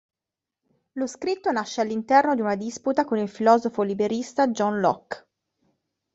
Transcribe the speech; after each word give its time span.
Lo 0.93 1.05
scritto 1.05 1.51
nasce 1.51 1.79
all'interno 1.79 2.33
di 2.33 2.41
una 2.41 2.55
disputa 2.55 3.05
con 3.05 3.19
il 3.19 3.29
filosofo 3.29 3.83
liberista 3.83 4.47
John 4.47 4.79
Locke. 4.79 5.27